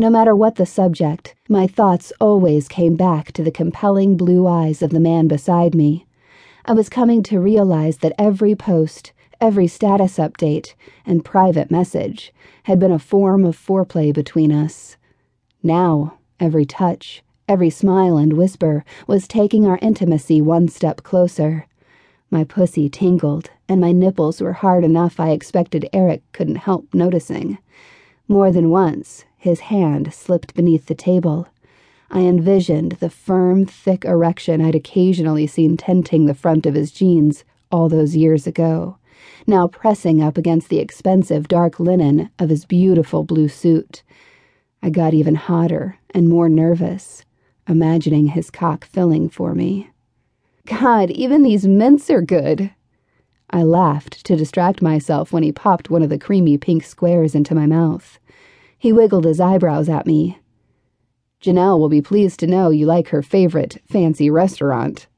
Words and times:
No 0.00 0.08
matter 0.08 0.34
what 0.34 0.54
the 0.54 0.64
subject, 0.64 1.34
my 1.46 1.66
thoughts 1.66 2.10
always 2.22 2.68
came 2.68 2.96
back 2.96 3.32
to 3.32 3.42
the 3.42 3.50
compelling 3.50 4.16
blue 4.16 4.46
eyes 4.46 4.80
of 4.80 4.92
the 4.92 4.98
man 4.98 5.28
beside 5.28 5.74
me. 5.74 6.06
I 6.64 6.72
was 6.72 6.88
coming 6.88 7.22
to 7.24 7.38
realize 7.38 7.98
that 7.98 8.14
every 8.16 8.54
post, 8.54 9.12
every 9.42 9.66
status 9.66 10.16
update, 10.16 10.72
and 11.04 11.22
private 11.22 11.70
message 11.70 12.32
had 12.62 12.78
been 12.78 12.92
a 12.92 12.98
form 12.98 13.44
of 13.44 13.58
foreplay 13.58 14.10
between 14.10 14.52
us. 14.52 14.96
Now, 15.62 16.14
every 16.40 16.64
touch, 16.64 17.22
every 17.46 17.68
smile 17.68 18.16
and 18.16 18.32
whisper 18.32 18.86
was 19.06 19.28
taking 19.28 19.66
our 19.66 19.78
intimacy 19.82 20.40
one 20.40 20.68
step 20.68 21.02
closer. 21.02 21.66
My 22.30 22.42
pussy 22.42 22.88
tingled, 22.88 23.50
and 23.68 23.82
my 23.82 23.92
nipples 23.92 24.40
were 24.40 24.54
hard 24.54 24.82
enough 24.82 25.20
I 25.20 25.32
expected 25.32 25.90
Eric 25.92 26.22
couldn't 26.32 26.56
help 26.56 26.94
noticing. 26.94 27.58
More 28.30 28.52
than 28.52 28.70
once, 28.70 29.24
his 29.36 29.58
hand 29.58 30.14
slipped 30.14 30.54
beneath 30.54 30.86
the 30.86 30.94
table. 30.94 31.48
I 32.12 32.20
envisioned 32.20 32.92
the 32.92 33.10
firm, 33.10 33.66
thick 33.66 34.04
erection 34.04 34.60
I'd 34.60 34.76
occasionally 34.76 35.48
seen 35.48 35.76
tenting 35.76 36.26
the 36.26 36.34
front 36.34 36.64
of 36.64 36.76
his 36.76 36.92
jeans 36.92 37.42
all 37.72 37.88
those 37.88 38.14
years 38.14 38.46
ago, 38.46 38.98
now 39.48 39.66
pressing 39.66 40.22
up 40.22 40.38
against 40.38 40.68
the 40.68 40.78
expensive 40.78 41.48
dark 41.48 41.80
linen 41.80 42.30
of 42.38 42.50
his 42.50 42.64
beautiful 42.64 43.24
blue 43.24 43.48
suit. 43.48 44.04
I 44.80 44.90
got 44.90 45.12
even 45.12 45.34
hotter 45.34 45.98
and 46.10 46.28
more 46.28 46.48
nervous, 46.48 47.24
imagining 47.66 48.28
his 48.28 48.48
cock 48.48 48.84
filling 48.84 49.28
for 49.28 49.56
me. 49.56 49.90
God, 50.66 51.10
even 51.10 51.42
these 51.42 51.66
mints 51.66 52.08
are 52.10 52.22
good. 52.22 52.70
I 53.52 53.64
laughed 53.64 54.24
to 54.26 54.36
distract 54.36 54.80
myself 54.80 55.32
when 55.32 55.42
he 55.42 55.50
popped 55.50 55.90
one 55.90 56.02
of 56.02 56.08
the 56.08 56.18
creamy 56.18 56.56
pink 56.56 56.84
squares 56.84 57.34
into 57.34 57.54
my 57.54 57.66
mouth. 57.66 58.20
He 58.78 58.92
wiggled 58.92 59.24
his 59.24 59.40
eyebrows 59.40 59.88
at 59.88 60.06
me. 60.06 60.38
Janelle 61.40 61.78
will 61.78 61.88
be 61.88 62.00
pleased 62.00 62.38
to 62.40 62.46
know 62.46 62.70
you 62.70 62.86
like 62.86 63.08
her 63.08 63.22
favorite 63.22 63.82
fancy 63.88 64.30
restaurant. 64.30 65.08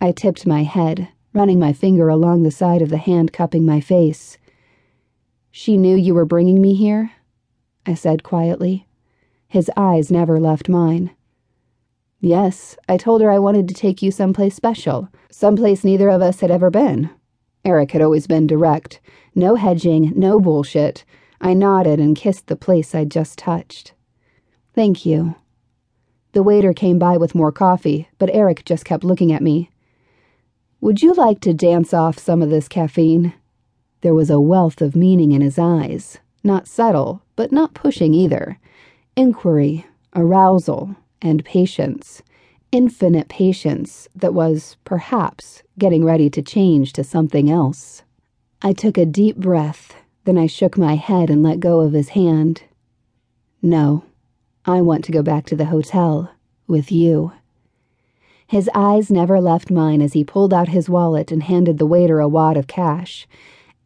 I 0.00 0.12
tipped 0.12 0.46
my 0.46 0.62
head, 0.62 1.08
running 1.34 1.58
my 1.58 1.74
finger 1.74 2.08
along 2.08 2.42
the 2.42 2.50
side 2.50 2.80
of 2.80 2.88
the 2.88 2.96
hand 2.96 3.32
cupping 3.32 3.66
my 3.66 3.80
face. 3.80 4.38
She 5.50 5.76
knew 5.76 5.96
you 5.96 6.14
were 6.14 6.24
bringing 6.24 6.62
me 6.62 6.74
here? 6.74 7.12
I 7.84 7.92
said 7.94 8.22
quietly. 8.22 8.86
His 9.46 9.70
eyes 9.76 10.10
never 10.10 10.40
left 10.40 10.68
mine. 10.68 11.10
Yes, 12.20 12.76
I 12.88 12.96
told 12.96 13.20
her 13.20 13.30
I 13.30 13.38
wanted 13.38 13.68
to 13.68 13.74
take 13.74 14.00
you 14.00 14.10
someplace 14.10 14.54
special, 14.54 15.10
someplace 15.30 15.84
neither 15.84 16.08
of 16.08 16.22
us 16.22 16.40
had 16.40 16.50
ever 16.50 16.70
been. 16.70 17.10
Eric 17.64 17.92
had 17.92 18.02
always 18.02 18.26
been 18.26 18.46
direct. 18.46 19.00
No 19.34 19.54
hedging, 19.54 20.12
no 20.14 20.38
bullshit. 20.38 21.04
I 21.40 21.54
nodded 21.54 21.98
and 21.98 22.16
kissed 22.16 22.46
the 22.46 22.56
place 22.56 22.94
I'd 22.94 23.10
just 23.10 23.38
touched. 23.38 23.92
Thank 24.74 25.06
you. 25.06 25.36
The 26.32 26.42
waiter 26.42 26.72
came 26.72 26.98
by 26.98 27.16
with 27.16 27.34
more 27.34 27.52
coffee, 27.52 28.08
but 28.18 28.30
Eric 28.32 28.64
just 28.64 28.84
kept 28.84 29.04
looking 29.04 29.32
at 29.32 29.42
me. 29.42 29.70
Would 30.80 31.00
you 31.00 31.14
like 31.14 31.40
to 31.40 31.54
dance 31.54 31.94
off 31.94 32.18
some 32.18 32.42
of 32.42 32.50
this 32.50 32.68
caffeine? 32.68 33.32
There 34.02 34.14
was 34.14 34.30
a 34.30 34.40
wealth 34.40 34.82
of 34.82 34.94
meaning 34.96 35.32
in 35.32 35.40
his 35.40 35.58
eyes, 35.58 36.18
not 36.42 36.68
subtle, 36.68 37.22
but 37.36 37.52
not 37.52 37.72
pushing 37.72 38.12
either. 38.12 38.58
Inquiry, 39.16 39.86
arousal, 40.14 40.96
and 41.22 41.44
patience. 41.44 42.22
Infinite 42.74 43.28
patience 43.28 44.08
that 44.16 44.34
was, 44.34 44.76
perhaps, 44.84 45.62
getting 45.78 46.04
ready 46.04 46.28
to 46.28 46.42
change 46.42 46.92
to 46.94 47.04
something 47.04 47.48
else. 47.48 48.02
I 48.62 48.72
took 48.72 48.98
a 48.98 49.06
deep 49.06 49.36
breath 49.36 49.94
then 50.24 50.38
I 50.38 50.46
shook 50.46 50.78
my 50.78 50.96
head 50.96 51.30
and 51.30 51.42
let 51.42 51.60
go 51.60 51.80
of 51.80 51.92
his 51.92 52.10
hand. 52.10 52.62
No, 53.60 54.04
I 54.64 54.80
want 54.80 55.04
to 55.04 55.12
go 55.12 55.22
back 55.22 55.44
to 55.46 55.56
the 55.56 55.66
hotel 55.66 56.30
with 56.66 56.90
you. 56.90 57.32
His 58.46 58.70
eyes 58.74 59.10
never 59.10 59.40
left 59.40 59.70
mine 59.70 60.00
as 60.00 60.14
he 60.14 60.24
pulled 60.24 60.54
out 60.54 60.68
his 60.68 60.88
wallet 60.88 61.30
and 61.30 61.42
handed 61.42 61.78
the 61.78 61.86
waiter 61.86 62.20
a 62.20 62.28
wad 62.28 62.56
of 62.56 62.66
cash. 62.66 63.26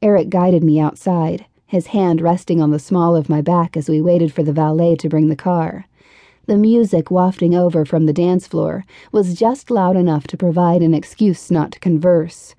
Eric 0.00 0.30
guided 0.30 0.62
me 0.62 0.78
outside, 0.78 1.46
his 1.66 1.88
hand 1.88 2.20
resting 2.20 2.62
on 2.62 2.70
the 2.70 2.78
small 2.78 3.16
of 3.16 3.28
my 3.28 3.40
back 3.40 3.76
as 3.76 3.88
we 3.88 4.00
waited 4.00 4.32
for 4.32 4.42
the 4.44 4.52
valet 4.52 4.94
to 4.96 5.08
bring 5.08 5.28
the 5.28 5.36
car. 5.36 5.86
The 6.48 6.56
music 6.56 7.10
wafting 7.10 7.54
over 7.54 7.84
from 7.84 8.06
the 8.06 8.12
dance 8.14 8.46
floor 8.46 8.86
was 9.12 9.34
just 9.34 9.70
loud 9.70 9.96
enough 9.96 10.26
to 10.28 10.36
provide 10.38 10.80
an 10.80 10.94
excuse 10.94 11.50
not 11.50 11.72
to 11.72 11.78
converse. 11.78 12.54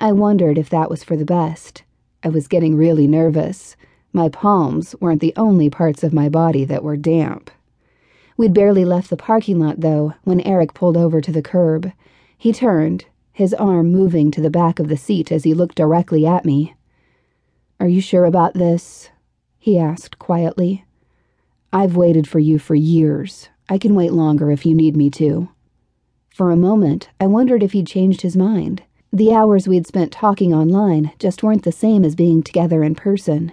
I 0.00 0.10
wondered 0.10 0.58
if 0.58 0.68
that 0.70 0.90
was 0.90 1.04
for 1.04 1.16
the 1.16 1.24
best. 1.24 1.84
I 2.24 2.28
was 2.28 2.48
getting 2.48 2.74
really 2.74 3.06
nervous. 3.06 3.76
My 4.12 4.30
palms 4.30 4.96
weren't 5.00 5.20
the 5.20 5.32
only 5.36 5.70
parts 5.70 6.02
of 6.02 6.12
my 6.12 6.28
body 6.28 6.64
that 6.64 6.82
were 6.82 6.96
damp. 6.96 7.52
We'd 8.36 8.52
barely 8.52 8.84
left 8.84 9.10
the 9.10 9.16
parking 9.16 9.60
lot, 9.60 9.80
though, 9.80 10.14
when 10.24 10.40
Eric 10.40 10.74
pulled 10.74 10.96
over 10.96 11.20
to 11.20 11.30
the 11.30 11.40
curb. 11.40 11.92
He 12.36 12.52
turned, 12.52 13.04
his 13.32 13.54
arm 13.54 13.92
moving 13.92 14.32
to 14.32 14.40
the 14.40 14.50
back 14.50 14.80
of 14.80 14.88
the 14.88 14.96
seat 14.96 15.30
as 15.30 15.44
he 15.44 15.54
looked 15.54 15.76
directly 15.76 16.26
at 16.26 16.44
me. 16.44 16.74
Are 17.78 17.88
you 17.88 18.00
sure 18.00 18.24
about 18.24 18.54
this? 18.54 19.10
he 19.56 19.78
asked 19.78 20.18
quietly. 20.18 20.84
I've 21.72 21.94
waited 21.94 22.28
for 22.28 22.40
you 22.40 22.58
for 22.58 22.74
years. 22.74 23.48
I 23.68 23.78
can 23.78 23.94
wait 23.94 24.12
longer 24.12 24.50
if 24.50 24.66
you 24.66 24.74
need 24.74 24.96
me 24.96 25.08
to. 25.10 25.50
For 26.34 26.50
a 26.50 26.56
moment, 26.56 27.10
I 27.20 27.28
wondered 27.28 27.62
if 27.62 27.72
he'd 27.72 27.86
changed 27.86 28.22
his 28.22 28.36
mind. 28.36 28.82
The 29.12 29.32
hours 29.32 29.68
we'd 29.68 29.86
spent 29.86 30.10
talking 30.10 30.52
online 30.52 31.12
just 31.20 31.44
weren't 31.44 31.62
the 31.62 31.70
same 31.70 32.04
as 32.04 32.16
being 32.16 32.42
together 32.42 32.82
in 32.82 32.96
person. 32.96 33.52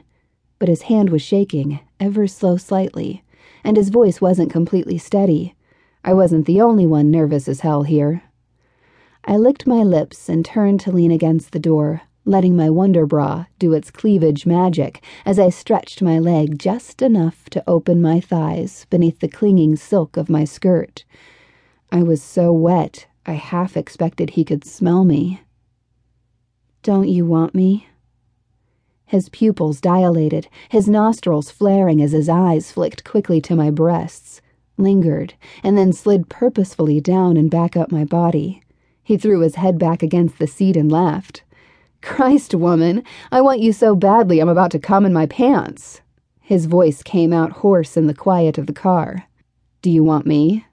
But 0.58 0.70
his 0.70 0.84
hand 0.84 1.12
was 1.12 1.22
shaking, 1.22 1.80
ever 2.00 2.26
so 2.26 2.58
slightly, 2.58 3.24
and 3.64 3.78
his 3.78 3.90
voice 3.90 4.20
wasn't 4.20 4.52
completely 4.52 4.98
steady. 4.98 5.56
I 6.04 6.14
wasn't 6.14 6.48
the 6.48 6.62
only 6.62 6.88
one 6.88 7.12
nervous 7.12 7.48
as 7.48 7.60
hell 7.60 7.84
here. 7.84 8.24
I 9.26 9.38
licked 9.38 9.68
my 9.68 9.84
lips 9.84 10.28
and 10.28 10.44
turned 10.44 10.80
to 10.82 10.92
lean 10.92 11.12
against 11.12 11.52
the 11.52 11.60
door, 11.60 12.02
letting 12.28 12.58
my 12.58 12.70
wonder 12.70 13.06
bra 13.06 13.46
do 13.58 13.74
its 13.74 13.90
cleavage 13.90 14.46
magic 14.46 15.02
as 15.26 15.40
I 15.40 15.50
stretched 15.50 16.02
my 16.02 16.20
leg 16.20 16.60
just 16.60 17.02
enough 17.02 17.50
to 17.52 17.64
open 17.66 18.02
my 18.02 18.20
thighs 18.20 18.86
beneath 18.90 19.20
the 19.20 19.30
clinging 19.30 19.78
silk 19.78 20.18
of 20.18 20.30
my 20.30 20.44
skirt. 20.44 21.06
I 21.90 22.04
was 22.04 22.22
so 22.22 22.52
wet, 22.52 23.08
I 23.26 23.34
half 23.34 23.78
expected 23.78 24.32
he 24.32 24.44
could 24.44 24.66
smell 24.66 25.06
me. 25.06 25.42
Don't 26.84 27.08
you 27.08 27.26
want 27.26 27.56
me? 27.56 27.88
His 29.06 29.30
pupils 29.30 29.80
dilated, 29.80 30.50
his 30.68 30.90
nostrils 30.90 31.50
flaring 31.50 32.02
as 32.02 32.12
his 32.12 32.28
eyes 32.28 32.74
flicked 32.74 33.06
quickly 33.06 33.40
to 33.42 33.56
my 33.56 33.72
breasts, 33.72 34.42
lingered, 34.78 35.36
and 35.64 35.78
then 35.78 35.94
slid 35.94 36.28
purposefully 36.28 37.00
down 37.00 37.38
and 37.38 37.50
back 37.50 37.78
up 37.78 37.90
my 37.90 38.04
body. 38.04 38.62
He 39.02 39.16
threw 39.16 39.40
his 39.40 39.56
head 39.56 39.80
back 39.80 40.04
against 40.04 40.40
the 40.40 40.48
seat 40.48 40.76
and 40.76 40.92
laughed. 40.92 41.44
Christ, 42.02 42.54
woman, 42.56 43.04
I 43.32 43.42
want 43.42 43.60
you 43.60 43.74
so 43.74 43.96
badly 43.96 44.40
I'm 44.40 44.50
about 44.50 44.72
to 44.72 44.80
come 44.80 45.06
in 45.06 45.14
my 45.14 45.26
pants. 45.26 46.02
His 46.42 46.66
voice 46.66 47.04
came 47.04 47.34
out 47.34 47.52
hoarse 47.52 47.98
in 47.98 48.08
the 48.08 48.14
quiet 48.14 48.58
of 48.58 48.68
the 48.68 48.74
car. 48.74 49.28
Do 49.82 49.90
you 49.90 50.04
want 50.04 50.26
me? 50.26 50.66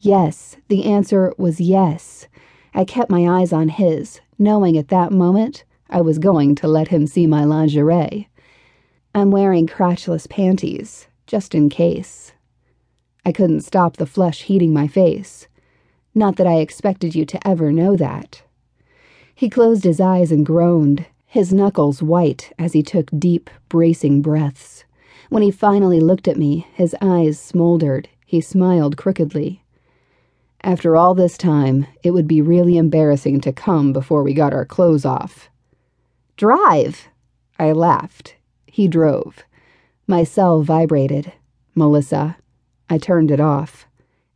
Yes, 0.00 0.56
the 0.68 0.84
answer 0.84 1.32
was 1.38 1.60
yes. 1.60 2.28
I 2.74 2.84
kept 2.84 3.10
my 3.10 3.40
eyes 3.40 3.52
on 3.52 3.70
his, 3.70 4.20
knowing 4.38 4.76
at 4.76 4.88
that 4.88 5.12
moment 5.12 5.64
I 5.88 6.00
was 6.00 6.18
going 6.18 6.54
to 6.56 6.68
let 6.68 6.88
him 6.88 7.06
see 7.06 7.26
my 7.26 7.44
lingerie. 7.44 8.28
I'm 9.14 9.30
wearing 9.30 9.66
crotchless 9.66 10.28
panties, 10.28 11.06
just 11.26 11.54
in 11.54 11.70
case. 11.70 12.32
I 13.24 13.32
couldn't 13.32 13.62
stop 13.62 13.96
the 13.96 14.06
flush 14.06 14.42
heating 14.42 14.74
my 14.74 14.86
face. 14.86 15.48
Not 16.14 16.36
that 16.36 16.46
I 16.46 16.58
expected 16.58 17.14
you 17.14 17.24
to 17.26 17.48
ever 17.48 17.72
know 17.72 17.96
that. 17.96 18.42
He 19.36 19.50
closed 19.50 19.84
his 19.84 20.00
eyes 20.00 20.32
and 20.32 20.46
groaned, 20.46 21.04
his 21.26 21.52
knuckles 21.52 22.02
white 22.02 22.54
as 22.58 22.72
he 22.72 22.82
took 22.82 23.10
deep, 23.18 23.50
bracing 23.68 24.22
breaths. 24.22 24.84
When 25.28 25.42
he 25.42 25.50
finally 25.50 26.00
looked 26.00 26.26
at 26.26 26.38
me, 26.38 26.66
his 26.72 26.96
eyes 27.02 27.38
smoldered. 27.38 28.08
He 28.24 28.40
smiled 28.40 28.96
crookedly. 28.96 29.62
After 30.62 30.96
all 30.96 31.14
this 31.14 31.36
time, 31.36 31.86
it 32.02 32.12
would 32.12 32.26
be 32.26 32.40
really 32.40 32.78
embarrassing 32.78 33.42
to 33.42 33.52
come 33.52 33.92
before 33.92 34.22
we 34.22 34.32
got 34.32 34.54
our 34.54 34.64
clothes 34.64 35.04
off. 35.04 35.50
Drive! 36.38 37.08
I 37.58 37.72
laughed. 37.72 38.36
He 38.66 38.88
drove. 38.88 39.44
My 40.06 40.24
cell 40.24 40.62
vibrated. 40.62 41.34
Melissa. 41.74 42.38
I 42.88 42.96
turned 42.96 43.30
it 43.30 43.40
off. 43.40 43.86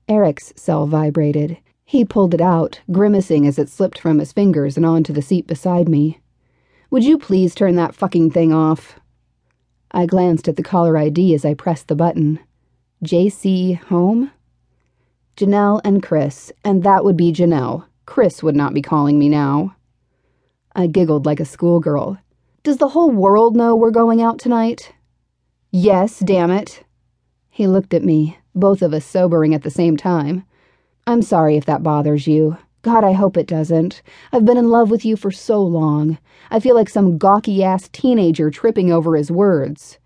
Eric's 0.07 0.53
cell 0.57 0.87
vibrated. 0.87 1.57
He 1.91 2.05
pulled 2.05 2.35
it 2.35 2.41
out, 2.41 2.83
grimacing 2.93 3.49
as 3.49 3.59
it 3.59 3.69
slipped 3.69 3.99
from 3.99 4.21
his 4.21 4.33
fingers 4.33 4.77
and 4.77 4.87
onto 4.87 5.13
the 5.13 5.21
seat 5.21 5.49
beside 5.49 5.89
me. 5.89 6.21
Would 6.89 7.03
you 7.03 7.19
please 7.19 7.53
turn 7.53 7.75
that 7.75 7.97
fucking 7.97 8.31
thing 8.31 8.53
off? 8.53 9.01
I 9.91 10.07
glanced 10.07 10.47
at 10.47 10.55
the 10.55 10.63
caller 10.63 10.97
ID 10.97 11.35
as 11.35 11.45
I 11.45 11.55
pressed 11.55 11.89
the 11.89 11.97
button. 11.97 12.39
JC 13.05 13.77
home? 13.77 14.31
Janelle 15.37 15.81
and 15.83 16.01
Chris, 16.01 16.53
and 16.65 16.85
that 16.85 17.05
would 17.05 17.17
be 17.17 17.33
Janelle. 17.33 17.87
Chris 18.07 18.41
would 18.41 18.55
not 18.55 18.73
be 18.73 18.83
calling 18.83 19.19
me 19.19 19.29
now. 19.29 19.75
I 20.77 20.87
giggled 20.87 21.27
like 21.27 21.41
a 21.41 21.45
schoolgirl. 21.45 22.19
Does 22.63 22.77
the 22.77 22.91
whole 22.91 23.11
world 23.11 23.57
know 23.57 23.75
we're 23.75 23.91
going 23.91 24.23
out 24.23 24.39
tonight? 24.39 24.93
Yes, 25.73 26.21
damn 26.21 26.53
it. 26.53 26.85
He 27.49 27.67
looked 27.67 27.95
at 27.95 28.05
me, 28.05 28.39
both 28.55 28.81
of 28.81 28.95
us 28.95 29.05
sobering 29.05 29.57
at 29.57 29.65
the 29.65 29.71
same 29.71 29.97
time. 29.97 30.45
I'm 31.11 31.23
sorry 31.23 31.57
if 31.57 31.65
that 31.65 31.83
bothers 31.83 32.29
you. 32.29 32.57
God, 32.83 33.03
I 33.03 33.15
hope 33.15 33.37
it 33.37 33.49
doesn't. 33.49 34.01
I've 34.33 34.45
been 34.45 34.57
in 34.57 34.71
love 34.71 34.93
with 34.93 35.05
you 35.05 35.17
for 35.17 35.33
so 35.33 35.61
long. 35.61 36.19
I 36.53 36.61
feel 36.61 36.77
like 36.77 36.89
some 36.89 37.19
gawky 37.19 37.65
ass 37.65 37.89
teenager 37.89 38.49
tripping 38.49 38.93
over 38.93 39.17
his 39.17 39.29
words. 39.29 39.99